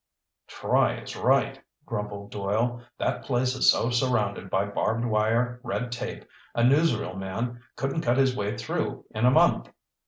[0.47, 2.81] "Try is right," grumbled Doyle.
[2.97, 8.17] "That place is so surrounded by barbed wire red tape a newsreel man couldn't cut
[8.17, 9.69] his way through in a month.